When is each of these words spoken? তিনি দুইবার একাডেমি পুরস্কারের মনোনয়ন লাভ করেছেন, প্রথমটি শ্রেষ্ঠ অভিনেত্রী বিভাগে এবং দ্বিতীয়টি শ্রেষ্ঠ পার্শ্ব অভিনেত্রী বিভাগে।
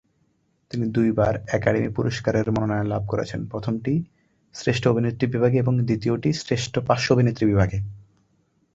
তিনি 0.71 0.85
দুইবার 0.87 1.33
একাডেমি 1.47 1.89
পুরস্কারের 1.89 2.51
মনোনয়ন 2.51 2.87
লাভ 2.87 3.03
করেছেন, 3.07 3.39
প্রথমটি 3.45 3.93
শ্রেষ্ঠ 4.55 4.83
অভিনেত্রী 4.87 5.25
বিভাগে 5.27 5.57
এবং 5.57 5.73
দ্বিতীয়টি 5.79 6.29
শ্রেষ্ঠ 6.33 6.73
পার্শ্ব 6.79 7.09
অভিনেত্রী 7.13 7.45
বিভাগে। 7.45 7.77